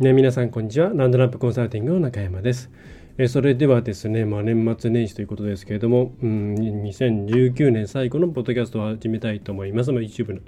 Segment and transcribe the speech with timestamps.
[0.00, 0.92] ね、皆さんこんにちは。
[0.94, 2.70] ランドラップコンサルティングの中山です。
[3.18, 9.92] えそれではですね、まあ、年末年始ということですけれども、うん、2019年最後のポッドキャストを始めたいと思います。
[9.92, 10.40] まあ、YouTube の、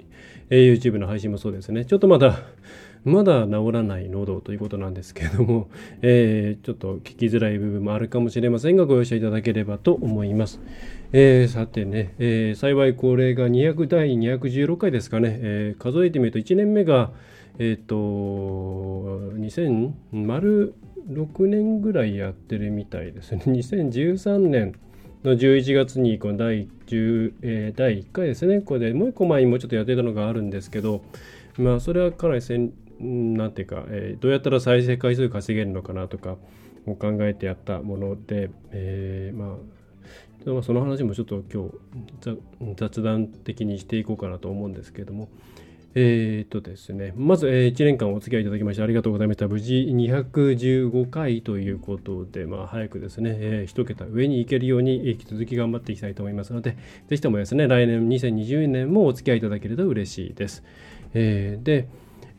[0.49, 1.85] え YouTube の配信もそうですね。
[1.85, 2.41] ちょっとまだ、
[3.05, 5.69] まだ治らない喉ということなんですけれども、
[6.01, 10.61] えー、ちょっと聞きづらい部分もあるかもしれませんが、ご容赦いただければと思います。
[11.11, 17.11] えー、さてね、えー、幸いこれが200第216回ですかね、え数えてみると1年目が、
[17.59, 17.95] えっ、ー、と、
[19.35, 20.73] 2000、丸
[21.09, 23.43] 6年ぐらいやってるみたいですね。
[23.47, 24.73] 2013年
[25.23, 28.61] の11月にこの第10、えー、第1回ですね。
[28.61, 31.03] これでもう一個前にもうちょっとやってたのがあるんですけど、
[31.57, 36.37] まあ、それはかなりせん、なんていうか、えー、どうやったら再生回数稼げるのかなとか
[36.87, 39.57] を考えてやったもので、えー、ま
[40.59, 41.69] あ、その話もちょっと今
[42.21, 45.29] 日雑談的にしていこうかなと思うんですけれども、
[45.95, 49.47] えー、っとですね、まず、えー、1年間お付き合いいただきましてありがとうございました。
[49.47, 56.77] 無事215回ということで、まあ、早くですね、えー、1桁上に行けるように引き続き頑張っていきたいと思いますので、
[57.07, 60.63] ぜひともですね、来年2020年もお付き合いいただけると嬉しいです。
[61.13, 61.87] えー、で、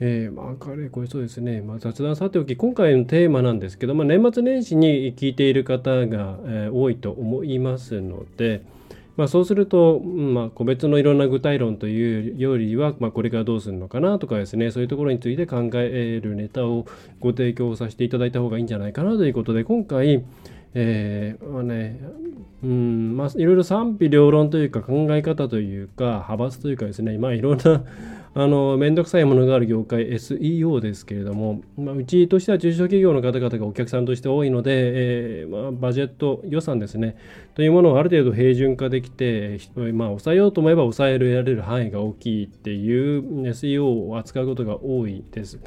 [0.01, 8.63] えー、まあ、かれこれそうですね、まあ、雑談さておき、今回のテーマなんですけど、まあ、年末年始に聞いている方が、えー、多いと思いますので、
[9.17, 16.87] まあ、そうすると、まあ、個別のいろんな具体論というよりは、まあ、これからどうするのかなとかですねそういうところについて考えるネタを
[17.21, 20.25] ご提供させていただいた方がいいんじゃないかなということで今回、
[20.75, 22.01] えーまあね
[22.65, 27.85] うんまあ、いろいろ賛否両論というか考え方というか派閥というかですね、まあ、いろんな
[28.37, 34.71] あの、めんどくさいものがある業界 SEO ですけれども、まあ、うちとしては中小企業の方々がお客さんとして多いので、
[35.43, 37.17] えー、まあ、バジェット予算ですね、
[37.55, 39.59] というものをある程度平準化できて、
[39.93, 45.61] まあ、抑えようと思えば抑えられる範囲が大きいっていう SEO を扱うことが多いです。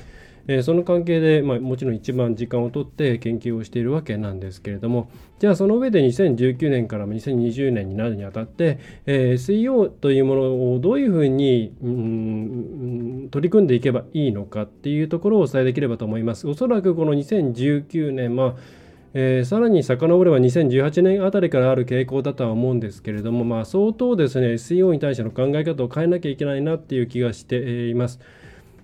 [0.47, 5.09] えー、その関係で、まあ、もちろん一番時間をとって研究をしているわけなんですけれども
[5.40, 16.47] じゃあその上で2019年から2020年になるにあたって、えー、SEO というものをどういうふうに、うん、取り組んでいけばいいのかっていうところをお伝えできればと思います。
[16.47, 18.56] おそらくこの2019年、まあ
[19.13, 28.19] えー、さらに遡れば2018年あたりからある傾向だとは思うんですけれども、まあ、相当ですね SEO に対しての考え方を変えなきゃいけないなっていう気がしています。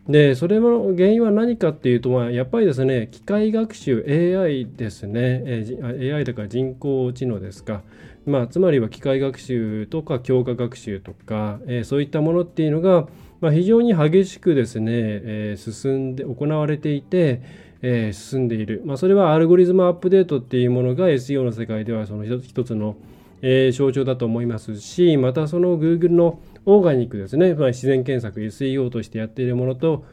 [0.07, 7.83] でそれの原因は何かっていうと、まあ、やっぱりですね機械学習 AI ですね、え、AI だから人工知能ですか、
[8.25, 13.07] まあ、つまりは機械学習とか強化学習とか、えー、そういったものっていうのが、
[13.39, 17.41] まあ、非常に激しくですね、えー、進んで行われていて、
[17.81, 22.97] えー、進んでいる、まあ、それはアルゴリズムアップデートっていうものが SEO の世界ではその一つの、
[23.41, 30.05] えー、象徴だと思いますしまたその Google のオーガニックですね、まあ、自然検索 SEO としてやっているものと、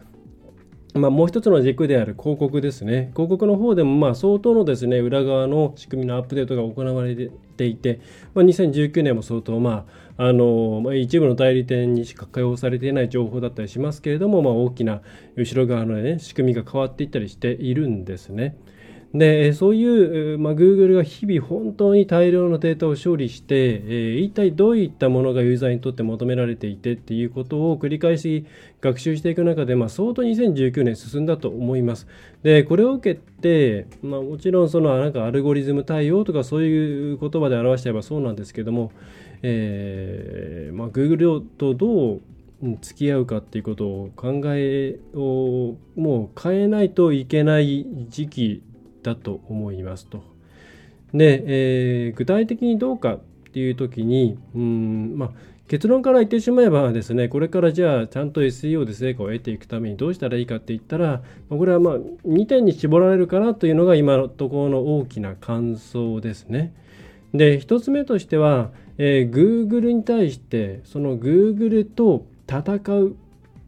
[0.94, 3.11] まあ、もう一つの軸である広告ですね。
[3.15, 7.15] 広告の方でもまあ相当のですね、裏側の仕組みのアップデートが行われ
[7.56, 8.00] ていて、
[8.34, 15.03] まあ、2019年も相当まあ、あの、まあ、一部の代理店にしか開放されていない情報だったりしますけれども、まあ、大きな
[15.37, 18.56] 後ろ側のね、仕組みが変わっていったりしているんですね。
[19.12, 28.47] でそういう、まあ、Google が日々本当に大量のデータを処理して、えー、一体どういったものがユーザーにとって求められていてっていうことを繰り返し
[28.81, 32.06] 学習していく中で、まあ、相当2019年進んだと思います。
[32.44, 38.92] でこれを受けて、まあ、もちろんそのなんかアルゴリズム対応とかそういう言葉で表しちゃえばそうなんですけども、
[39.42, 42.21] えーまあ、Google とどう
[42.81, 48.62] 付き合うかっていうことを考えをもう変えないといけない時期
[49.02, 50.22] だと思いますと。
[51.14, 53.18] で、えー、具体的にどうかっ
[53.52, 55.30] ていう時に、うんまあ、
[55.70, 61.94] 結論から言ってしまえばですね、これからじゃあちゃんと SEO で成果を得ていくためにどうしたらいいかって言ったら、これはまあ
[62.26, 66.74] 2点に絞られるかなというのが今のところの大きな感想ですね。
[67.34, 73.16] で、1つ目としては、えー、Google に対してその Google と戦う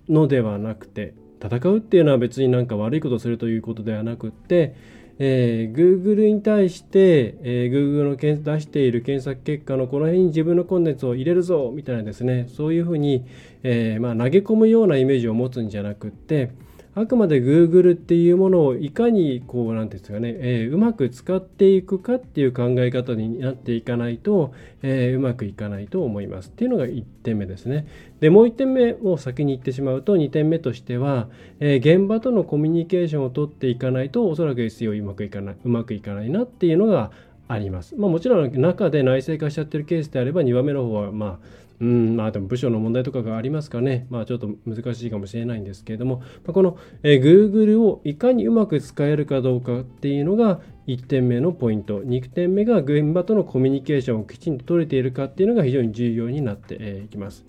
[0.08, 4.75] のではなくて、戦うっていうのは別になんか悪いことをするということではなくって、
[5.19, 12.49] えー、Google に対して、えー、Google の出している検索結果のこの辺に自分のコンテンツを入れるぞみたいなですね。
[12.49, 13.25] そういうふうに、
[13.62, 16.50] えー、まあ、投げ込むようなイメージを持つんじゃなくって
[16.94, 24.53] あくまで Google っていうものをいかにこうなんていうんですかね、えー、うまく使っていくかっていう考え方になっていかないと、
[24.83, 27.87] えー、うまくいかないと思いますっていうのが1点目ですね
[28.21, 31.29] でもう1点目を先に言ってしまうと2点目としては、
[31.61, 37.11] えー、現場とのコミュニケーションを取っていかないとおそらく SEO うまくいかないうまくいかないなっていうのが
[37.49, 37.97] あります。
[37.97, 41.39] まあ、もちろん中で内製化しちゃってるケースであれば2番目の方はまあ
[41.82, 57.44] うんまあでも部署の問題とかがありますかね、まあ、ちょっと難しいかもしれないんですけれども、まあ、この、えー、Google をいかにうまく使えるかどうかっていうのが1点目のポイント、2点目が現場とのコミュニケーションをきちんと取れているかっていうのが非常に重要になってい、きます。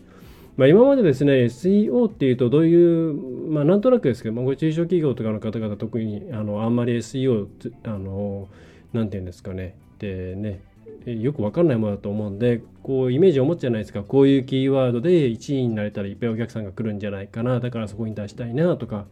[0.58, 3.14] まあ、今までですね、SEO っていうとどういう、
[3.52, 7.48] まあ、なんとなくですけど、まあ、中小企業とかの方々特にあのあんまり SEO、
[7.84, 8.48] あの、
[8.94, 10.62] なんていうんですかね、でね、
[11.06, 14.04] よく分かんないものだと思うんでこうイメージを持つじゃないですか。
[14.04, 17.60] こういうキーワードで1位になれたらいっぱいお客さんが来るんじゃないかな。
[17.60, 19.06] だからそこに出したいなとか。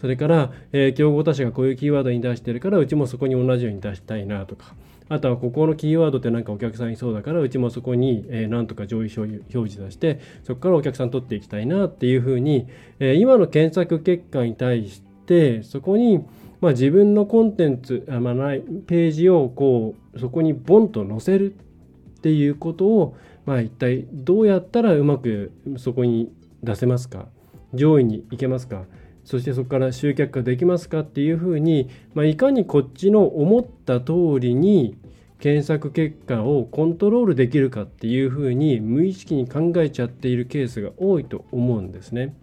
[0.00, 4.74] それから、えー、競合他社がこういうキーワードに出してるからうちもそこに同じように出したいなとか。
[5.10, 12.68] あとはここのキーワードってなんかお客さんいそうだからうちもそこに、えー、なんとか上位表示出してそこからお客さん取っていきたいなっていうふうに、
[13.00, 16.24] えー、今の検索結果に対してそこに
[16.60, 23.16] まあ、自分のコンテンツ、あまあ、ないページをこうそこにボンと載せるっていうことを、
[23.46, 26.30] まあ、一体どうやったらうまくそこに
[26.62, 27.28] 出せますか？
[27.72, 28.84] 上位に行けますか？
[29.24, 34.98] そしてそこから集客ができますかっていうふうに、まあ、いかにこっちの思った通りに
[35.38, 42.36] 検索結果をコントロールできるかっていうふうに無意識に考えちゃっているケースが多いと思うんですね。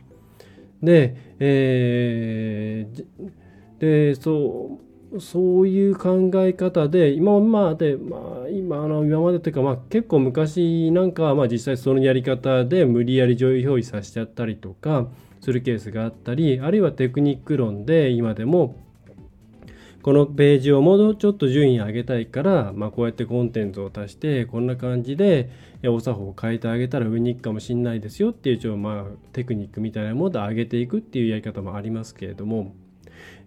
[0.82, 3.04] で、えー
[3.80, 4.88] でそう
[5.22, 15.08] そういう考え方で今まで、まあ、今あの今までというか、まあ、結構昔なんかは、まあ、実際そのやり方で無理やり上位表示させちゃったりとか
[15.40, 18.76] するケースがあったりあるいはテクニック論で今でも
[20.02, 25.50] このページをもうちょっと順位上げたいから、まあ、こうやってコンテンツを足してこんな感じで
[25.86, 29.04] お作法を変えてあげたら上に行くかもしれないですよっていう一応まあ
[29.34, 32.74] テクニックみたいなもので上げていくっていうやり方もありますけれども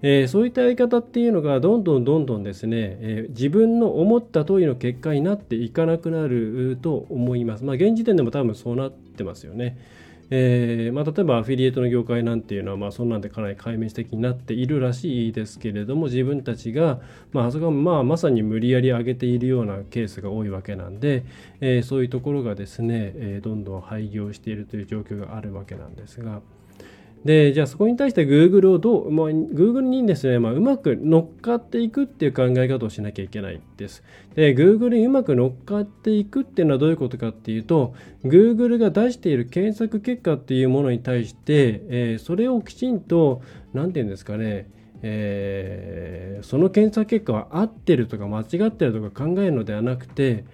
[0.03, 7.65] えー、そういったやり方っていうのがどんどんどんどんですね、えー、自分の思った通りの結果になっていかなくなると思います。
[7.65, 9.77] まあ、現時点でも多分そうなってますよね。
[10.33, 17.01] えーまあ、例えばアフィリエイトの業界なんていうのは、まあ、そんなんでかなり壊滅的になっているらしいですけれども自分たちが、
[17.33, 21.25] まあ、あそこはまあまさに無理やり上げているようなケースが多いわけなんで、
[21.61, 26.41] えー、そういうところがですね、えー、どんどん廃業しているという状況があるわけなんですが。
[27.25, 34.03] で、じゃあそこに対して Google をどう、まあ、Google にですね、まあ、うまく乗っかっていくっていう考え方をしなきゃいけないです。
[34.35, 37.95] で、Google にうまく乗っかっていくっていうのはどういうことかっていうと、
[38.25, 43.43] Google が出している検索結果っていうものに対して、えー、それをきちんと、
[43.75, 44.71] なんて言うんですかね、
[45.03, 50.45] えー、その検索結果は合ってるとか間違ってるとか考えるのではなくて、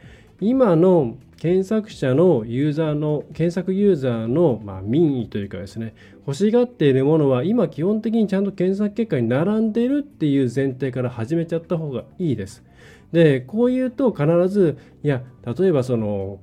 [0.40, 5.94] 今の検索者のユーザーの検索ユーザーの、まあ、民意というかですね
[6.26, 12.64] 欲しがっているものは今基本的にちゃんと検索結果に並んでいるっていう前提から始めちゃった方がいいです。
[13.12, 15.22] でこう言うと必ずいや
[15.58, 16.40] 例えばその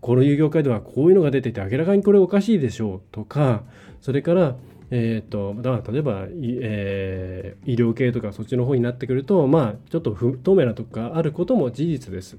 [0.00, 3.62] この有業界ではこういうのが出てて明らかにこれおかしいでしょうとか
[4.00, 4.56] それから
[4.88, 12.38] えーと、だから例えば、えー、医療系とかそっちの方になってくるとまあちょっと不透明なとこがあることも事実です。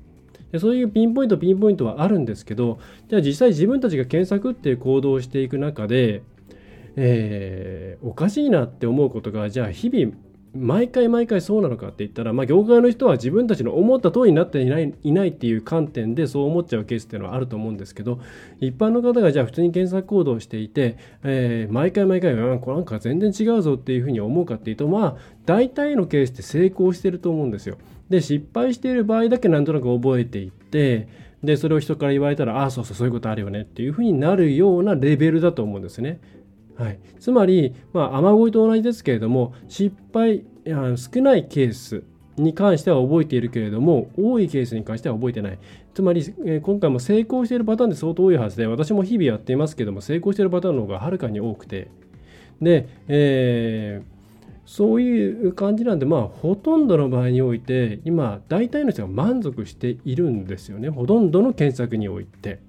[0.52, 6.24] でそういうピンポイントピンポイントはあるんですけどじゃあ実際自分たちが検索っていう行動をしていく中で、
[6.96, 10.14] えー、おかしいなって思うことがじゃあ日々
[10.58, 18.20] 毎回毎回そうなのかって言ったら、まあ、業界の人は自分たちの思った通りになっていないいないっていう観点でそう思っちゃうケースっていうのはあると思うんですけど
[18.60, 27.78] 一般の方がじゃあ普通に検索行動をしていて、えー、毎回毎回、うん、これなんか全然違うぞっていうふうに思うかっていうとまあ大体のケースって成功してると思うんですよ。
[28.10, 31.08] で失敗している場合だけなんとなく覚えていって
[31.44, 36.20] でそれを人から言われたらああそうそうそういうことあるよねっていうふうになるようなレベルだと思うんですね。
[36.76, 40.44] はい、つまり、まあ、雨乞いと同じですけれども失敗
[40.96, 42.04] 少ないケース
[42.38, 45.60] に関しては覚えているけれども多いケースに関しては覚えてない。
[45.96, 51.90] つまり、えー、今回も成功しているパターンで相当多いはずで私も日々やっていますけども成功しているパターンの方がはるかに多くて。
[52.62, 54.17] で、えー
[54.68, 60.90] そういう感じなんで、まあ、ほとんどの場合において、今、大体の人が満足しているんですよね。
[60.90, 62.60] ほとんどの検索において。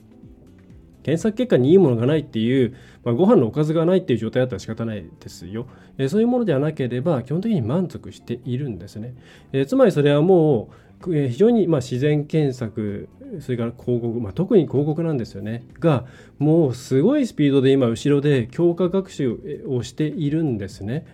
[1.02, 5.66] 検索結果にいいものがないっていう、まあ、ご飯のおかずがないっていう状態だったら仕方ないですよ。
[5.98, 9.16] えー、そういうものではなければ、基本的に満足しているんですね。
[9.52, 10.70] えー、つまりそれはも
[11.04, 13.08] う、え非常にまあ自然検索
[13.40, 16.06] それから広告、まあ、特に広告なんですよねが
[16.40, 21.06] もうすごいスピードで今後ろで強化学習をしているんですね。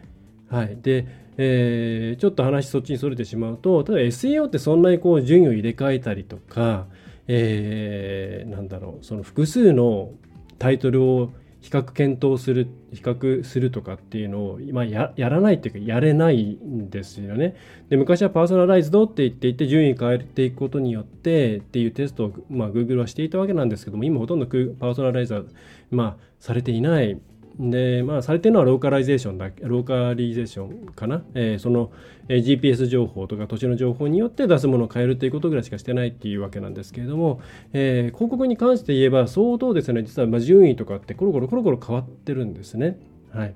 [0.54, 1.06] はい、で、
[1.37, 6.87] えー、ちょっと話そっちにそれてしまうとただ SEO ってそんなにこう順位を入れ替えたりとか、
[7.26, 10.12] えー、なんだろうその複数の
[10.61, 17.56] タイトルを比較検討する比較するとかっていうのを今ややらないっていうかやれないんですよね。
[17.88, 25.46] で昔はパーソナライズドって言っていて順位変えていくことによってっていうテストを、まあ、Google はしていたわけなんですけども今ほとんどパーソナライズ、
[25.90, 27.18] まあ、されていない
[27.58, 31.92] で、まあ、されてるのはローカライゼーションだローカリゼーションかな、えー、その、
[32.28, 37.40] えー、GPS 情報とか土地の情報によって出すものを変えるということぐらいしかしてないっていうわけなんですけれども、
[37.73, 40.02] えー、広告に関して言えば相当ですね。
[40.02, 42.99] 実はま順位とかってコロコロコロコロ変わってるんですね。
[43.32, 43.54] はい、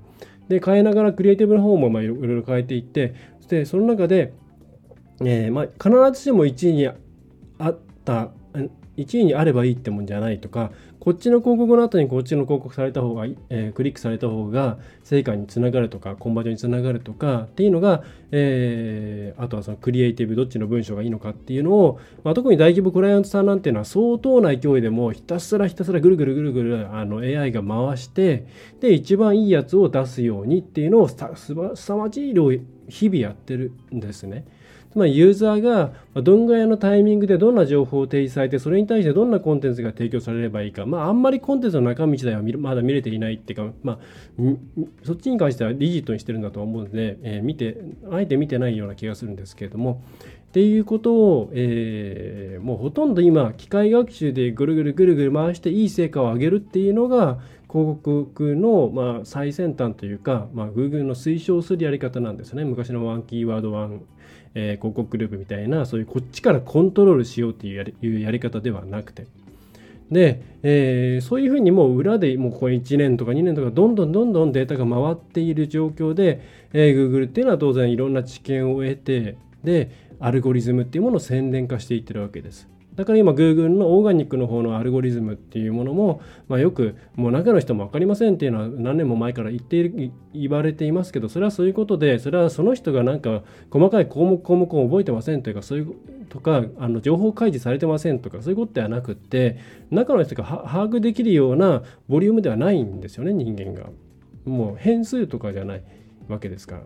[0.48, 4.32] で変えながらクリエイティブの方もまあいろいろ変えていってそしてその中で、
[5.24, 6.94] えーまあ、必ずしも1位にあ
[7.70, 8.30] った
[8.98, 18.02] 1位にあればいいってもんじゃないとかこっちの広告の後にこっちの広告された方が、えー、クリックされた方が成果につながるとかコンバージョンにつながるとかっていうのが、
[18.32, 28.46] えー、あとはそのクリエイティブどっちの文章がいいのかっていうのを、まあ、特に大規模クライアントさんなんていうのは相当な勢いでもひたすらひたすらぐるぐるぐるぐるあの AI が回して
[28.80, 31.16] で一番いいやつを出すようにっていうのをす
[31.76, 32.50] さまじい量
[32.88, 34.44] 日々やってるんですね。
[34.90, 35.92] つまりユーザーが
[36.22, 43.98] どんぐらいのタイミングでどんな情報を提示されてそれに対してどんなコンテンツが提供されればいいか、まあ、あんまりコンテンツの中身自体はまだ見れていないっていうか、まあ、
[45.04, 47.76] そっちに関してはリジットにしてるんだと思うので、えー、見て
[48.10, 50.02] あえて見てないような気がするんですけれども。
[50.48, 57.38] っていうことを、えー、もうほとんど今機械学習でぐるぐるぐるぐる回していい成果を上げるっていうのが
[57.70, 62.64] 広告の、まあ、最先端というか、まあ、Google の推奨するやり方なんですね。
[62.64, 64.00] 昔のワンキーワードワン。
[64.54, 69.26] えー、広告グループみたいなそういうこっちからコントロールしようっていうやり方ではなくて
[70.10, 76.40] で、えー、そういうふうにもう裏でもうここ1年とか2年とかどんどんどんどんデータが回っている状況で、
[76.72, 82.68] えー、Google っていうのは当然いろんな知見を得てでアルゴリズムっていうものを宣伝化していってるわけです。
[82.98, 95.94] だから今 Google のオーガニックの方のアルゴリズムっていうものも、まあ、よくもう中の人も分かりませんっていうのは何年も前から言っている言われていますけどそれはそういうことでそれはその人がなんか細かい項目項目を覚えてませんというかそういう
[96.28, 99.60] とかあの情報開示されてませんとかそういうことではなくって
[99.92, 103.90] 中の人が把握できるようなボリュームではないんですよね人間が。
[104.44, 105.84] もう変数とかじゃない
[106.26, 106.82] わけですから。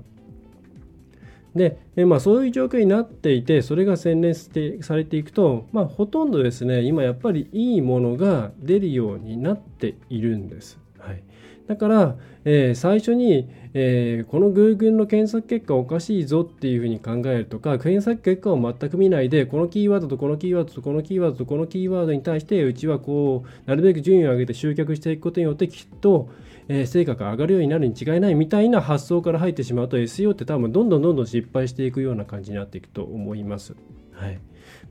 [1.54, 10.78] で、えまあ、そういう状況になっていてそれが洗練してされていくと、まあ、ほとんどですね今やっぱりいいものが出るようになっているんです。
[10.98, 11.22] はい、
[11.66, 26.30] だから、えー、最初に、えー、この Google の検索結果おかしいぞっていうふうに考えるとか検索結果を全く見ないでこのキーワードとこのキーワードとこのキーワードとこのキーワードに対してうちはこうなるべく順位を上げて集客していくことによってきっと、
[26.68, 33.74] えー、成果が上がるようになるに違いないみたいな発想から入ってしまうと SEO って多分どんどんどんどん失敗していくような感じになっていくと思います。
[34.12, 34.38] はい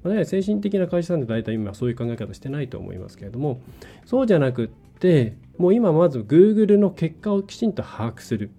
[0.04, 3.62] まあ、精神的な会社さんって大体今そういう考え方してないと思いますけれども
[4.06, 4.68] そうじゃなくっ
[5.00, 8.50] てもう今まず Google の結果をきちんと把握する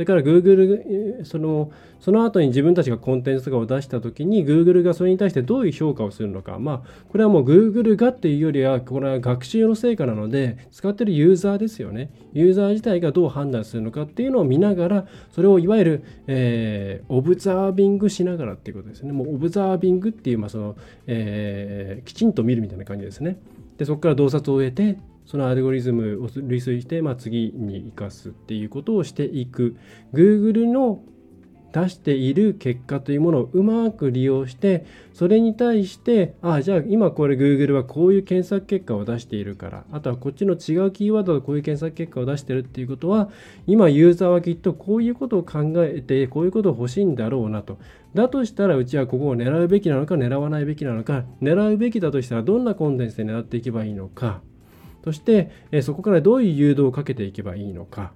[0.00, 6.58] それから Google そのその後に自分たちがコンテンツとかを出した時に Google がそれに対してどういう評価をするのか。
[6.58, 12.10] まあこれはもう Google がっていうよりはこれは学習の成果なので使ってるユーザーですよね。
[12.32, 19.12] ユーザー自体がどう判断するのかっていうのを見ながらそれをいわゆる、えー、オブザービングしながらっていうことですね。
[19.12, 20.76] もうオブザービングっていう、まあその
[21.06, 23.36] えー、きちんと見るみたいな感じですね。
[23.76, 24.98] でそこから洞察を得て
[25.30, 29.76] そのアルゴリズムを類推して、まあ、次に生かすっていうことをしていく。
[30.12, 31.04] Google の
[31.72, 43.30] 出している結果というものをうまく利用してそれに対してあじゃあ今これ Google はこういう検索結果を出しているからあとはこっちの違うキーワードでこういう検索結果を出してるっていうことは
[43.68, 47.78] 今ユーザーはきっとこういうことを考えてこういうことを欲しいんだろうなと。
[48.14, 54.42] だとしたらうちはここを狙うべきなのか狙わないべきなのか狙うべきだとしたらどんなコンテンツで狙っていけばいいのか。
[55.04, 58.12] そして、えそこからどういう誘導をかけていけばいいのか。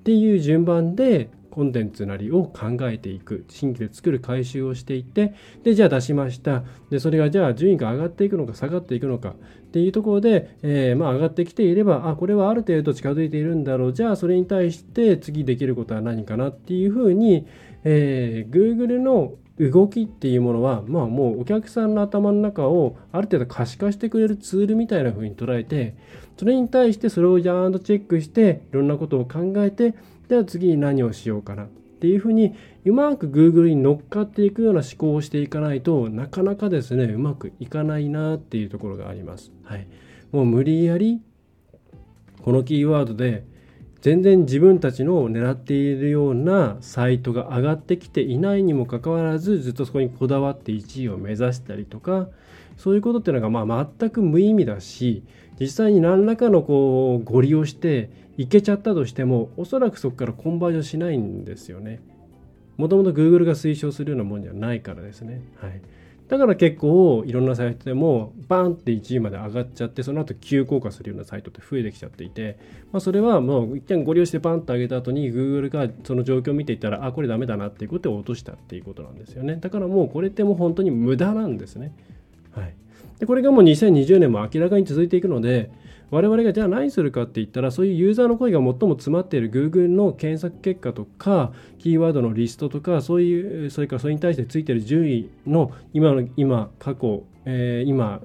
[0.00, 3.44] っていう順番でコンテンツなりを考えていく。
[3.48, 6.62] 新規で作る回収をしていってでじゃあ出しました。
[6.88, 9.30] でそれがじゃあ順位が上がっていくのか下がっていくのか。
[9.30, 13.92] っていうところで、えー、まあ上がってきていればあこれはある程度近づいているんだろう。
[13.92, 17.46] じゃあそれに対して次できることは何かなっていうふうに、
[17.84, 25.96] えー、Google の動きっていうものは、まあ、もうお客さんの頭の中をある程度可視化してくれるツールみたいな風に捉えて
[26.36, 29.94] それに対してそれをジャーンとチェックしていろんなことを考えて
[30.28, 31.68] では次に何をしようかなっ
[32.00, 39.50] ていうふうにうまく Google に乗っかっていくような思考をしていかないとなかなかですねうまくいかないなっていうところがあります。
[39.64, 39.88] はい、
[40.30, 41.20] もう無理やり
[42.42, 43.44] このキーワードで
[44.00, 52.28] 全然自分たちの狙っているようなサイトが上がってきていないにもかかわらずずっとそこにこだわって1位を目指したりとか
[52.76, 55.24] そういうことっていうのがまあ全く無意味だし
[55.58, 62.00] 実際に何らかのこうご利用していけちゃったとしてもおそらくそこからコンバージョンしないんですよね。
[62.76, 65.42] もともと Google が推奨するようなもんじゃないからですね。
[65.56, 65.80] はい。
[66.28, 72.58] だから結構いろんなサイトでもバーンって1位まで上がっちゃってその後急降下するようなサイトって増えてきちゃっていて、
[72.92, 79.56] まあ、それはもう一見ご利用してバンって上げた後に Google がその状況を見ていったらあこれダメだなっていうことを落としたっていうことなんですよね。
[79.56, 81.94] だからもうこれってもう本当に無駄なんですね。
[82.52, 82.74] はい。
[83.20, 85.70] でこれがもう2020年も明らかに続いていくので
[86.10, 98.20] 我々がじゃあ何するかって言ったらそういうユーザーの声が最も詰まっている Google の検索結果とかキーワードのリストとかそういうそれからそれに対してついてる順位の今の今過去、えー、今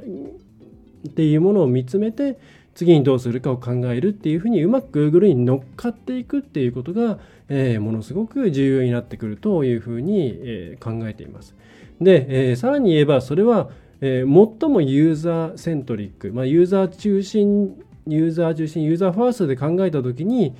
[1.07, 2.39] っていうものを見つめて
[2.75, 11.55] 次にどうするかを考えるっていうふうにうまく Google に乗っかっていくっていうことが、えー、ものすごく重要になってくるというふうに、えー、考えています。
[12.01, 13.69] で、えー、さらに言えばそれは
[14.01, 20.55] えー、最もユーザーセントリック、まあ、ユーザー中心ユーザー中心ユーザーファーストで考えた時に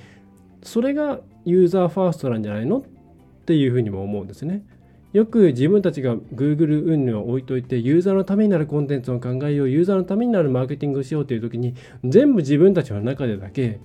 [0.62, 2.82] それがユーザーファーストなんじゃないのっ
[3.44, 4.64] ていうふうにも思うんですね。
[5.12, 13.78] よく自分たちが Google 運を置いといてユーザーのためになるコンテンツを考えようユーザーのためになるマーケティングをしようという時に全部自分たちの中でだけ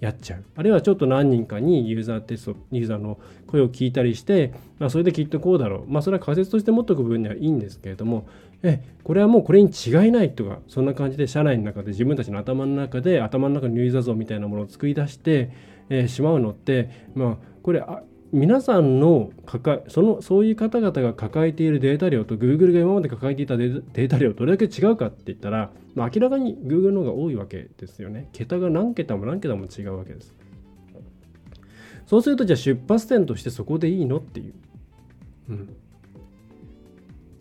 [0.00, 8.26] やっちゃうあるいはちょっと何人かにユーザーテストユーザーの声を聞いたりして、まあ、それできっとこうだろうまあそれは仮説として持っておく分にはいいんですけれども
[8.62, 15.50] えこれはもうこれに違いないとかそんな感じで社内の中で自分たちの頭の中で頭の中のユーザー像みたいなものを作り出して、
[15.88, 18.02] えー、しまうのってまあこれあ
[18.32, 28.30] 皆さんの抱えそのそういう方々が抱えているデータ量と Google が今まで抱えていたデータ量どれだけ違うかって言ったら、まあ、明らかに Google の方が多いわけですよね。
[28.32, 30.34] 桁が何桁も何桁も違うわけです。
[32.06, 34.54] そうするとじゃあ出発点としてそこでいいのっていう。
[35.50, 35.76] うん。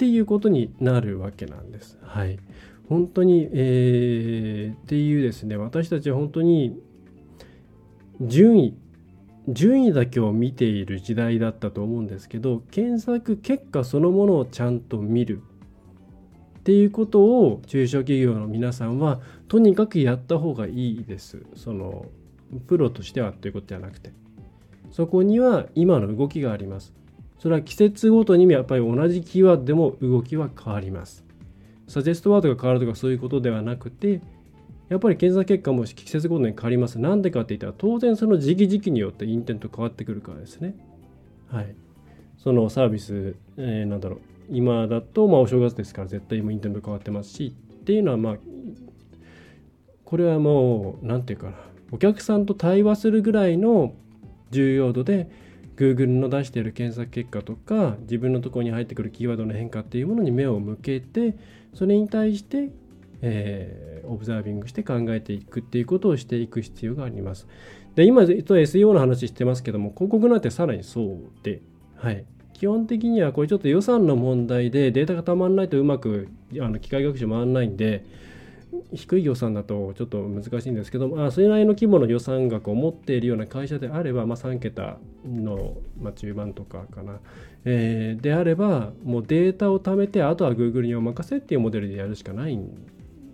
[0.02, 2.00] っていうことになるわけなんです。
[2.02, 2.40] はい。
[2.90, 6.76] 本当に、えー、っていうですね、私たちは本当に
[8.20, 8.76] 順位
[9.48, 15.42] 順位だけを見ている時代だったと思うんですけど検索結果そのものをちゃんと見る
[16.60, 22.06] っていうことを中小企業の皆さんはとにかくやった方がいいですその
[22.68, 24.14] プロとしてはということではなくて
[24.92, 26.94] そこには今の動きがあります
[27.42, 31.26] それは季節ごとにやっぱり同じキーワードでも動きは変わります
[31.88, 34.22] サジェストワードが変わるとかそういうことではなくて
[34.92, 37.00] やっぱり検査結果も季節ごとに変わります。
[37.00, 40.76] なんでかって言ったら、当然その時期時期によってインテント変わってくるからですね。
[41.50, 41.74] はい。
[42.38, 48.36] そのサービス、えー、なんだろう、今だと、まあ、お正月ですから絶対今インテント変わってますし、っていうのは、まあ、
[50.04, 51.54] これはもう、なんていうかな、
[51.94, 53.94] お客さんと対話するぐらいの
[54.50, 55.30] 重要度で、
[55.82, 61.38] Google の出している検索結果とか自分のところに入ってくるキーワードの変化っていうものに目を向けて
[61.74, 62.70] それに対して
[63.22, 67.48] えー、オブザービングして考えていくっていうことをしていく必要があります。
[67.96, 71.62] で、今ずっと SEO の話してますけども、広告なんてさらにそうで、
[71.96, 72.26] はい。
[72.54, 76.28] 基本的にはこれちょっと予算の問題でデータがたまらないとうまく
[76.60, 78.06] あの機械学習回らないんで、
[78.94, 87.20] 低い予算だとちょっと難しいんですけども、あそれなりの規模の予算額を持っているような会社であれば、まあ、3桁の、まあ、中盤とかかな、
[87.66, 92.70] えー、であれば、もうデータを貯めて、あとは Google にお任せっていうモデルでやるしかないん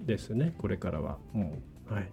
[0.06, 1.17] ですね、これからは。
[1.34, 2.12] もうはい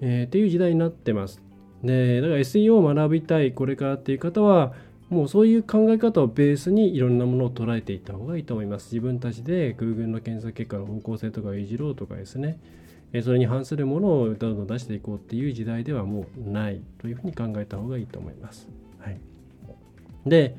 [0.00, 1.40] えー、っていう時代になってます。
[1.82, 4.74] で、だから SEO を学びたい、これからっていう方は、
[5.12, 8.86] もうそういう考え方をベースにいろんなものを捉えていった方がいいと思います。
[8.94, 12.58] 自分たちで Google の検索結果の方向性とかをいじろうとかですね、
[13.22, 18.66] それに反するものをどんどん出していこうっていう時代ではもうないというふうに考えた方がいいと思います。
[19.00, 19.20] はい、
[20.24, 20.56] で、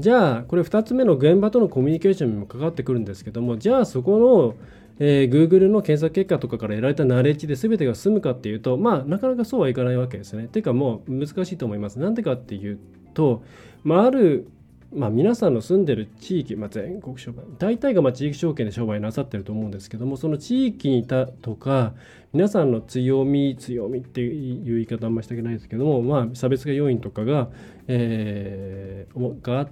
[0.00, 4.54] じゃあこれ2つ目の現場とのコミュニケーションにもかかってくるんですけども、じゃあそこの
[4.98, 10.46] えー、Google の検索結果とかから得られたナレッジで全てが済むかっていうと、まあ、なかなかそうはいかないわけですね。
[10.48, 11.98] ていうかもう難しいと思います。
[11.98, 12.78] なんでかっていう
[13.12, 13.42] と、
[13.84, 14.48] まあ、ある、
[14.94, 21.94] まあ、皆さんの住んでる地域、まあ、全国商売、大体がま地域証券で商売なさってると思うんですけども、その地域にいたとか、
[22.32, 27.48] 皆さんの強み、強みっていう言い方あんましたくないですけども、まあ、差別化要因とかが、
[27.88, 29.68] えー、があっ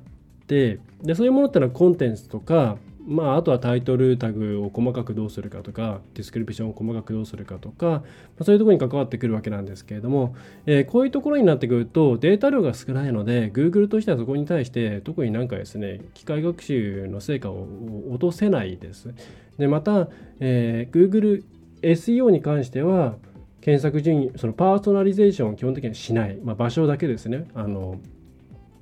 [0.47, 8.03] て、でそういうものってのはコンテンツとか、まあ、あとはタイトルタグを細かくどうするかとかディスクリプションを細かくどうするかとか、ま
[8.41, 10.35] あ、そういうところに関わってくるわけなんですけれども、
[10.67, 17.67] えー、こういうところになってくるとデータ量が少ないので Google としてはそこに対して特になんかですね機械学習の成果を
[18.11, 19.13] 落とせないです。
[19.59, 20.09] でまた、
[20.39, 21.43] えー、Google
[21.83, 23.17] SEO に関しては
[23.61, 27.49] 検索順位そのパーソナリゼーションを基本的にはしない、まあ、場所だけですね。
[27.55, 27.99] あの、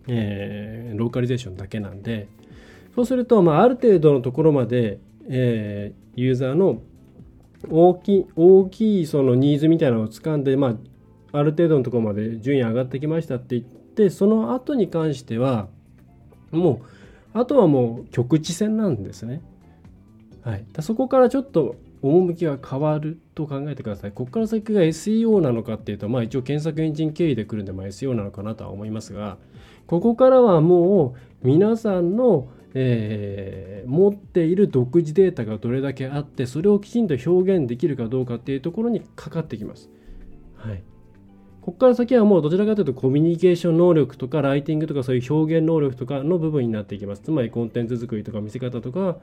[0.07, 2.29] えー、ローカリゼーションだけなんで。
[2.99, 6.83] そうすると、まあ、ある程度のところまで、えー、ユーザーの
[7.71, 10.77] 大きい大きいそのニーズみたいなのを掴んで、ま
[11.33, 15.69] あ、ある程度のところまで順位上がってきましたって言ってその後に関しては
[16.51, 16.83] も
[17.33, 19.43] うあとはもう局地戦なんですね。
[20.43, 24.11] はい、そこからちょっと趣が変わると考えてください。
[24.11, 29.39] ここから先が SEO なのかっていうと、まあ一応検索エンジン経由で来るんで、まあ、SEO なのかなとは思いますが、
[29.87, 39.91] ここからはもう皆さんのえー、持っている独自データがどれだけあってそれをきちんと表現できるかどうかっていうところにかかってきます。
[40.57, 40.83] はい、
[41.63, 47.23] ここから先はもうどちらかというとコミュニケーション能力とかライティングとかそういう表現能力とかの部分になっていきます。
[47.23, 49.19] つまりコンテンツ作りとか見せ方とか、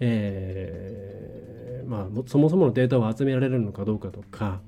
[0.00, 4.60] えー、まあ、そもそものデータを集められるのかどうかとか、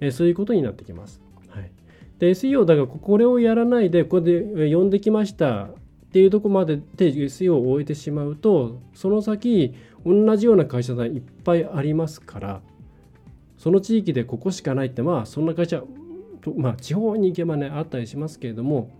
[0.00, 1.22] えー、そういうことになってきます。
[1.48, 1.70] はい、
[2.18, 5.68] で SEO だからこれをやらないでここで呼んできました
[6.14, 9.74] っていうとこまでで SEO を終えてしまうとその先
[10.06, 12.60] 同じような会社さんいっぱいありますから
[13.58, 15.82] その地域でここしかないってまあそんな会社
[16.56, 18.92] まあ地方に行けばねあったりしますけれども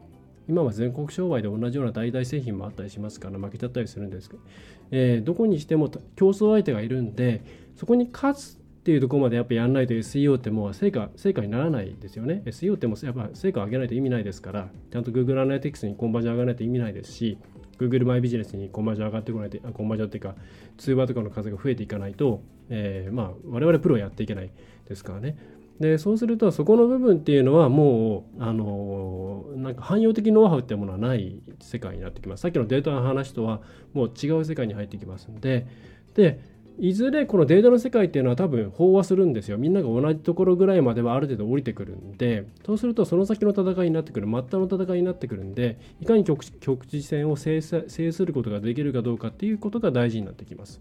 [0.48, 4.42] 今は全国商売で同じような代々製品もあったりしますから負けちゃったりするんですけど、
[4.90, 7.44] えー、どこにしても競争相手がいるんで
[7.76, 12.42] そこに勝つっていうところまでやっぱやらないと SEO ってもう成果成果にならないですよね。
[12.44, 17.38] SEO ってもやっぱ成果を上げないと意味ないですから、ちゃんと Google Analytics にコンバージョン上がらないと意味ないですし、
[17.78, 20.34] Google マイビジネスにコンバージョン上がってこないと、コンバージョンっていうか、
[20.76, 24.50] 通話とかの数が増えていかないと、えー、まあ我々プロやっていけない
[24.86, 25.38] ですからね。
[25.80, 33.60] でそうするとそこの部分っていうのはもうあのなんか汎用的ノウハウっていうものはない世界になってきますさっきのデータの話とは
[33.92, 35.66] もう違う世界に入ってきますんで
[36.14, 39.58] でいずれこのデータの世界っていうのは多分飽和するんですよ。
[39.58, 46.44] みんなが同じところぐらいまではある程度降りてくるんで、そうするとその先の戦いになってくる、末端の戦いになってくるんで、いかに局
[46.86, 50.80] 地戦を制することができるかどうかっていうことが大事になってきます。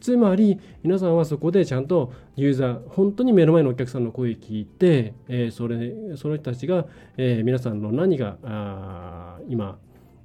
[0.00, 6.84] つまり皆さんはそこでちゃんとユーザー本当に目の前のお客さんの声聞いて、えー、それその人たちが、
[7.16, 9.78] えー、皆さんの何があ今、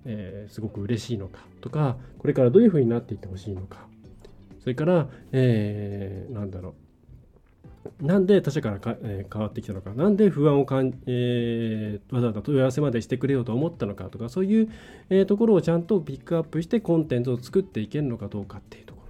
[0.03, 3.87] えー、すごく嬉しいのかとかこれからどういうふうになっていってほしいのか
[4.59, 8.05] それから、えー、なんだろう。
[8.05, 14.69] なんで他者からか、えー、変わってきたのか、なんで不安をかん、えー、わざわざ問い合わせまでしてくれようと思ったのかとか、そういう、
[15.09, 19.01] えー、ところをちゃんとピックアップしてコンテンツを作っていけるのかどうかっていうとこ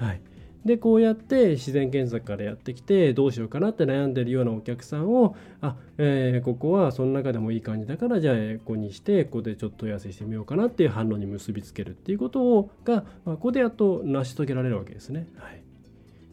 [0.00, 0.06] ろ。
[0.06, 0.20] はい。
[0.64, 15.28] でこうやって自然検索からやってきてどうしようかなって悩んでるようなお客さんをあ、えー、ここはその中でもいい感じだからじゃあここにしてここでちょっと問い合わせしてみようかなっていう反応に結びつけるっていうことをが、まあ、ここでやっと成し遂げられるわけですね。
[15.36, 15.62] はい、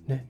[0.07, 0.27] ね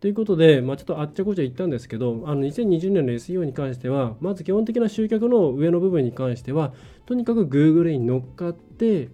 [0.00, 6.74] ということで、まあ、ちょっとあっちゃこっちゃ言ったんですけど、あの2020年の SEO に関しては、まず基本的な集客の上の部分に関しては、
[7.06, 9.08] とにかく Google に乗っかって、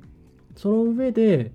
[0.57, 1.53] その上で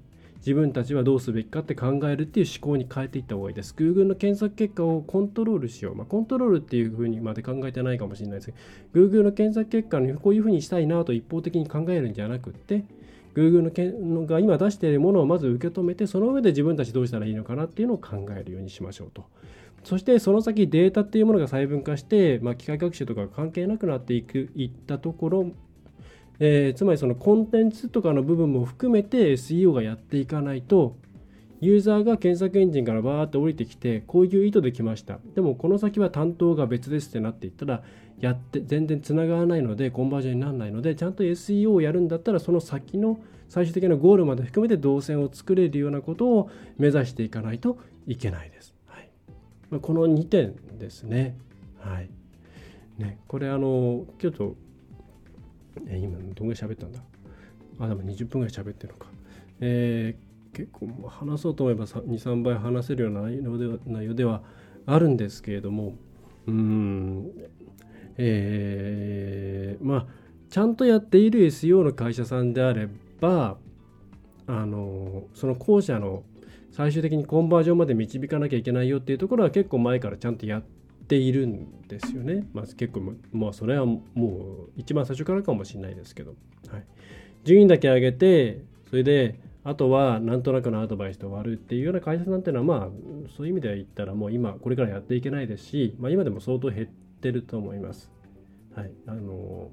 [0.48, 3.76] 自分たちはどうすべきかって考えるっていう思考に変えていった方がいいです。
[3.78, 5.96] Google の検索結果をコントロールしよう。
[5.96, 8.54] まあ、コントロールっていうふうにまで考えてないかもしれないですけ
[8.98, 12.86] ど、Google の検索結果にこういうふうにしたいなと一方的に考えるんじゃなくって、
[13.36, 13.92] Google のけ
[14.26, 19.26] が今出しているものをまず受け止めて、その上で自分たちどうしたらいいのかなっていうのを考えるようにしましょうと。
[19.84, 25.52] そしてその先データっていうものが細分化して、まあ、機械学習とか関係なくなっていくいったところ
[26.40, 30.98] えー、つまりそのコンテンツとかの部分も含めて SEO がやっていかないと
[31.60, 37.82] ユーザーが検索エンジンからバーって降りてきてこういう意図で来ましたでもこの先は担当が別ですってなっていったら
[38.20, 43.20] やって全然つながらないのでコンバージョンにならないのでちゃんと SEO をやるんだったらその先の
[43.50, 48.74] 最終的なゴールまで含めて動線を作れるようなことを目指していかないといけないです。
[48.88, 49.10] はい、
[49.82, 51.38] この2点ですね。
[51.80, 52.10] はい、
[52.98, 54.56] ねこれあのちょっと
[55.88, 57.00] え今どんぐらい喋ったんだ？
[57.80, 59.08] あでも20分ぐらい喋ってるのか。
[59.60, 64.44] えー、結構話そうと思えば23倍話せるような内容では内容では
[64.86, 65.96] あるんですけれども
[66.48, 67.32] うん
[68.18, 70.08] えー、まあ
[70.50, 72.88] ちゃんとやっている SEO の会社さんであれ
[73.20, 73.58] ば
[74.48, 76.24] あのその後者の
[76.72, 80.64] 最終的にコンバージョンまで導かなきゃいけないよっていうところは結構前からちゃんとやっ
[81.08, 82.46] ているんですよね。
[82.54, 86.36] まあ、結構まあそれはもう一番最初からかもしれないですけど、
[86.70, 86.84] はい、
[87.44, 92.90] 順位だけ上げてそれであとはなんとなくのアドバイスで終わるっていうような会社さんていうのはまあ
[93.36, 98.12] そういう意味では言ったらもう今これからやっていけないですし、まあ、今でも相当減ってると思います。
[98.76, 99.70] はい、あの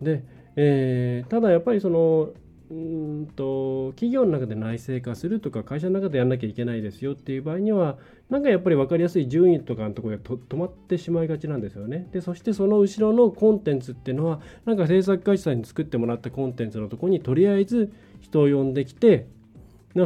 [0.00, 0.24] で、
[0.56, 2.30] えー、ただやっぱりその
[2.70, 7.98] うんと企業の中で内製化するとか会社の中でやんなきゃいけないですよっていう場合には
[8.30, 12.08] なんかやっぱり分かりやすい順位とかのところで止まってしまいがちなんですよね。
[12.12, 19.26] でそしてその後ろのコンテンツっていうのはなんか制作会社さんに作ってもらったコンテンツのとこにとりあえず人を呼んできて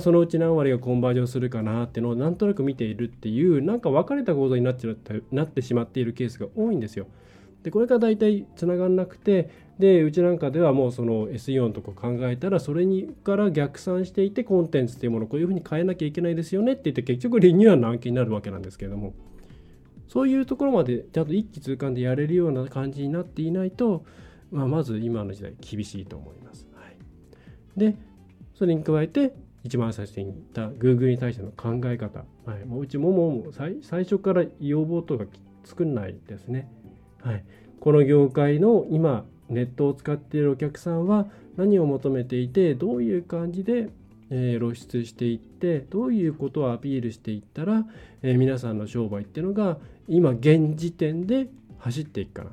[0.01, 4.95] そのうち何割がコンバージョンするかなっていうのをなんとなく見ているっていうなんか分かれた構造になっちゃ
[5.33, 7.09] なってしまっているケースが多いんですよ。
[7.63, 19.15] でこれが大体つながんなくてでうちなんかではもうその SEO のとこ考えたらそれにから逆算していてコンテンツっていうものをこういうふうに変えなきゃいけないですよねって言って結局リニューアルの案件になるわけなんですけれども
[20.09, 24.05] そういうところまでちゃんと一気通貫でやれるような感じになっていないと、
[24.51, 26.67] まあ、まず今の時代厳しいと思います。
[26.75, 26.97] はい、
[27.79, 27.97] で
[28.55, 35.25] それに加えて一番最初に言った Google に対しての考え方、はい、もううちももう最初から要望とか
[35.65, 36.71] 作んないですね。
[37.25, 37.45] はい、
[37.81, 43.91] この業界の今ネットを使っているお客さんは何を求めていてどういう感じで、
[44.31, 47.85] え露出していってどういうことをアピールしていったら、
[48.23, 49.77] え皆さんの商売っていうのが
[50.09, 52.51] 今現時点で走っていくかな。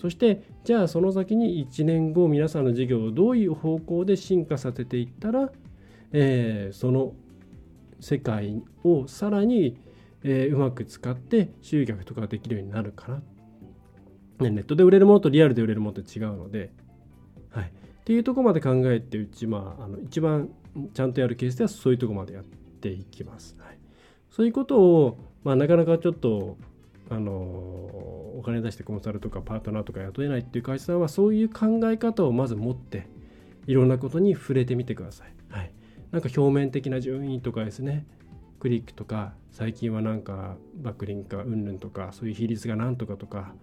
[0.00, 5.50] そしてじゃあその先に1年後皆さんの事業をどういう方向で進化させていったら、
[6.12, 7.14] えー、その
[8.00, 9.78] 世界をさらに、
[10.22, 13.22] え、うまく使って集客とかできるようになるかな。
[14.40, 16.72] ね、ネットで売れるものとリアルで売れるものって違うので、
[17.50, 17.70] はい、っ
[18.04, 20.50] ていうとこまで考えてうち、まあ、あの一番
[20.92, 23.56] ちゃんとやるケースではそういうとこまでやっていきます。
[23.60, 23.78] はい、
[24.30, 26.56] そういうことを、まあ、なかなかちょっと
[27.10, 33.06] あのお金出してコンサルとかパートナーとか雇えないっていう会社さんはそういう考え方をまず持って
[33.66, 35.34] いろんなことに触れてみてください。
[35.50, 35.72] はい、
[36.10, 38.06] なんか表面的な順位とかですね
[38.58, 43.54] クリックとか最近はなんかバックリンクかうんぬんとかそういう比率がなんとかとか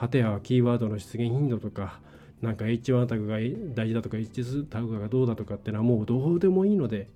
[0.00, 2.00] 果てはキーワードの出現頻度とか、
[2.40, 3.36] なんか H1 タグが
[3.74, 7.06] 大事だとか H2 タグがどうだとかっていうのはもうどうでもいいので、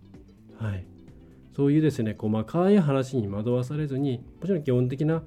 [0.58, 0.84] はい。
[1.56, 5.22] そういうですね、細かい話に惑わされずに、もちろん基本的な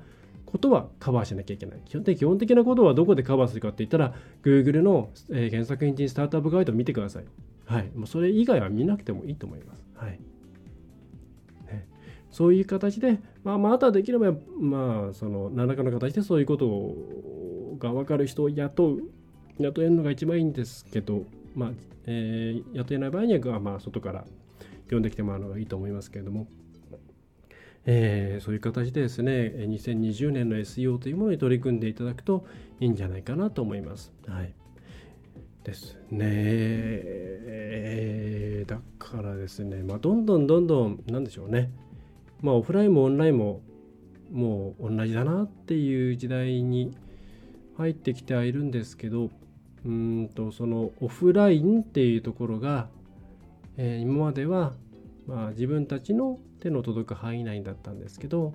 [0.46, 1.80] ことはカバーしなきゃいけない。
[1.84, 7.26] 基本的基本的なことはどこでカバーするかって言ったら、Google の、えー、検索エンジンスタートアップガイドを見てください。
[7.66, 7.90] はい。
[7.96, 9.84] もうそれ以外は見なくてもいいと思います。
[9.96, 10.20] はい。
[11.72, 11.88] ね、
[12.30, 17.47] そういう形で、まあ、まあ、あとはできれば、まあ、その、何らかの形でそういうことを
[17.78, 19.02] が分かる人を雇う
[19.60, 21.24] 雇えるのが一番いいんですけど、
[21.56, 21.72] まあ
[22.06, 24.26] えー、雇えない場合には、まあ、外から
[24.90, 26.48] 呼んできてもらうのがいいと思いますけれども、
[27.86, 32.46] えー、そういう形でですね2020年の SEO というものに取り組んでいただくと
[32.80, 34.14] いいんじゃないかなと思います。
[34.28, 34.54] はい。
[35.64, 36.20] ですね、
[37.50, 41.72] えー、だからですね、まあ、どんどんどんどんなんでしょうね、
[42.42, 43.62] まあ、オフラインもオンラインも
[44.32, 46.96] もう同じだなっていう時代に
[47.78, 49.30] 入ってきてはいるんですけど
[49.86, 52.88] うんとそのオフラインっていうところが、
[53.78, 54.74] えー、今までは、
[55.28, 58.54] まあ、自分たちの手の届く範囲内だったんですけど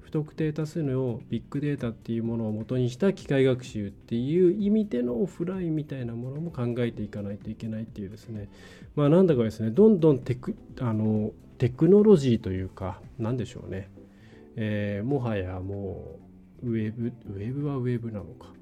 [0.00, 8.48] 不特定多数のビッグデータっていうものを元にした機械学習っていう意味でのオフラインみたいなものも考えていかないといけないっていうですね。
[8.94, 13.90] まあなんだかですねどんどんテクあのテクノロジーというか何でしょうね、
[14.54, 16.25] えー、もはやもう
[16.66, 18.52] ウェブ、ウェブはウェブなのか。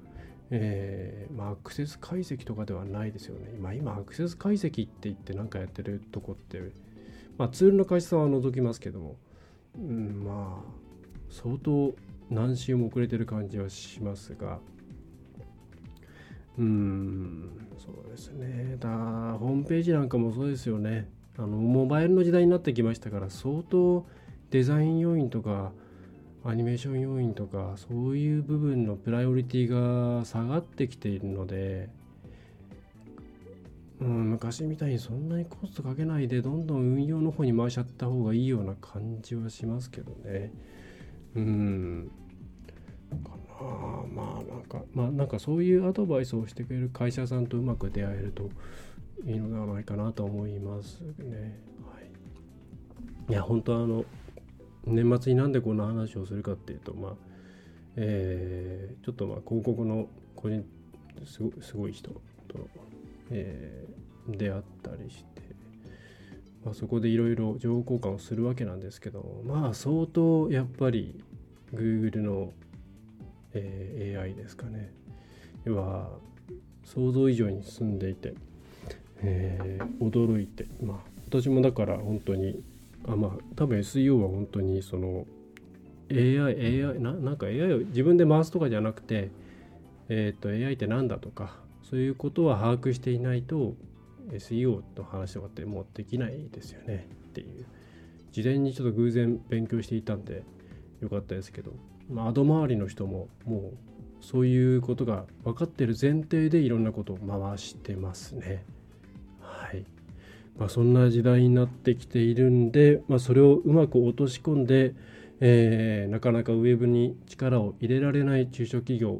[0.51, 3.57] えー、まあ、アクセス解析とかではないですよね。
[3.59, 6.71] まあ、今、アクセス解析って言って何かやってるとこって、
[7.37, 9.15] まあ、ツールの会社は除きますけども、
[9.75, 10.75] うん、まあ、
[11.29, 11.95] 相当
[12.29, 14.59] 何週も遅れてる感じはしますが、
[16.57, 18.77] うん、そうですね。
[18.79, 18.89] だ、
[19.39, 21.09] ホームページなんかもそうですよね。
[21.37, 24.05] あの、モバイルの時代になってきましたから、相当
[24.51, 25.73] デザイン要因とか、
[26.47, 31.89] アニメーション要因とかそういう部分のプライオリティが下がってきているので、
[33.99, 40.51] うん、昔みたいにそんなにコストかけないでどんどん運用の方に回しちゃった方がいいような感じはしますけどね。
[41.35, 42.11] うん。
[43.23, 48.51] かなまあなんかまあなんかそういうアドバイスをしてくれる会社さんとうまく出会えると
[49.25, 51.59] いいのではないかなと思いますね。
[51.81, 51.99] は
[53.29, 54.05] い、いや本当あの
[54.85, 57.13] 年末になんでこんな話をするかっていうと、まあ
[57.95, 60.63] えー、ちょっとまあ広告の個人
[61.25, 62.21] すごすごい人と、
[63.31, 65.41] えー、出会ったりして、
[66.63, 71.23] まあ、そこでいろいろ情報交換をするわけなんですけどまあ相当やっぱり
[71.73, 72.51] Google の、
[73.53, 74.91] えー、AI ですかね
[75.65, 76.09] は
[76.83, 78.35] 想像以上に進んでいて、
[79.21, 82.61] えー、驚いてまあ私もだから本当に
[83.07, 85.25] あまあ多分 SEO は本当にその
[86.11, 89.31] AI、AI ななんか AI を自分で回すとかじゃなくて、
[90.09, 93.75] えっ、ー、と AI って何だとかそういうことは把握していないと
[94.31, 97.65] SEO の話とかってもうできないですよねっていう
[98.31, 100.43] 事前にちょっと偶然勉強していたんで
[101.01, 101.73] よかったですけど、
[102.09, 103.77] まあ、アド周りの人ももう
[104.21, 108.65] そういうことが分かってる前提でいろんなことを回してますね。
[110.57, 114.93] まあ、そんな時代になってきているんで、まあ、それをうまく落とし込んで、
[115.41, 119.19] えー、なかなかウェブに力を入れられない中小企業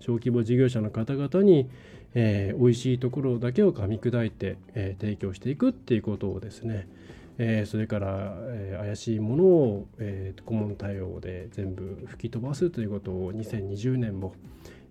[0.00, 1.68] 小規模事業者の方々に、
[2.14, 6.88] えー、美味しいところだけを噛み砕いて、えー、提供していくっていうことをですね、
[7.38, 14.34] えー、それから、えー、怪しいものを、えー、顧問対応で全部吹き飛ばすということを2020年も、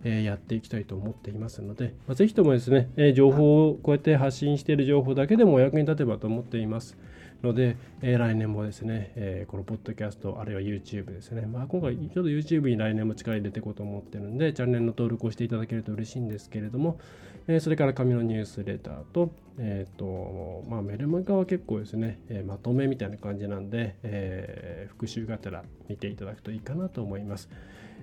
[0.07, 6.97] え、やっていきたいと思っていますので、まあ、ぜひともですね、え、情報をこうやって発信している情報だけでもお役に立てばと思っています。
[7.43, 16.99] ので、えー、来年もですね、えー、このポッドキャスト、あるいは YouTube ですね、まあ、今回ちょっと YouTube に来年も力入れていこうと思ってるんで、チャンネルの登録をしていただけると嬉しいんですけれども、
[17.47, 27.49] えー、それから紙のニュースレターと、えっ、と、まあ、メルマガは結構ですね、えまとめみたいな感じなんで、え復習がてら見ていただくといいかなと思います。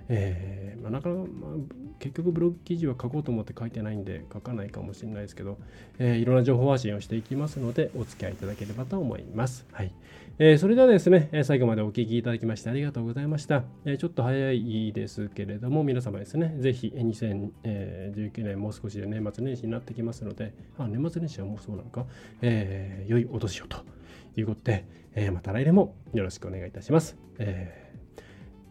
[0.09, 1.51] えー、まあ、なかなか、まあ、
[1.99, 5.57] 結局ブログ記事は書こうと思って書いてないんで書かないかもしれないですけど、
[5.97, 9.65] えー、いろんな情報発信をしていきますのでお付き合いいただければと思います。
[9.71, 9.91] はい
[10.37, 13.63] えー、それではですね、最後までお聞きいただきましてありがとうございました。
[13.85, 22.05] えちょっと早いですけれども、皆様ですね、ぜひ2019年もう少しで年末年始になってきますので、あ年末年始はもうそうなのか、
[22.41, 23.77] え良いお年をと
[24.35, 24.83] いうことで、
[25.15, 27.15] えまた来年もよろしくお願いいたします。
[27.39, 27.84] えー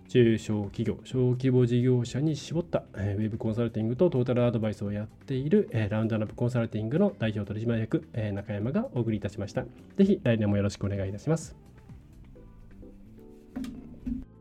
[0.08, 9.64] 中小企業、小規模事業者に絞った、えー、ウェブコンサルティングとトータルアドバイスをやっている、えー、ラウンドナップコンサルティングの代表取締役、えー、中山がお送りいたしました。
[9.96, 11.56] ぜひ来年もよろしくお願いいたします。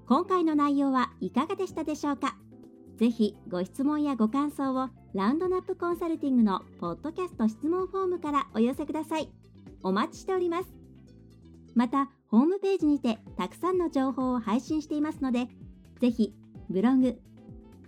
[0.06, 2.38] 今回の内容はいかがでしたでしょうか？
[2.98, 9.30] ぜひご質問やご感想をラウンドナップコンサルティングのポッドキャスト質問フォームからお寄せください。
[9.82, 10.70] お待ちしております。
[11.74, 15.50] また、ホームページにてたくさんの情報を配信していますので、
[16.02, 16.34] ぜひ
[16.68, 17.16] ブログ、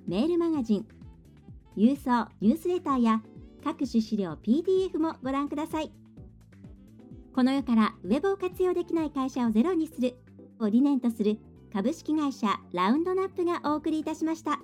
[0.08, 0.88] メールマガジン、
[1.76, 3.24] 郵送ニュースレターや
[3.64, 5.92] 各種資料 PDF もご覧ください。
[7.34, 10.16] この世からウェブを活用できない会社をゼロにする
[10.60, 11.40] を理念とする
[11.74, 14.60] 株式会社ラウンドナップがお送りいたしました。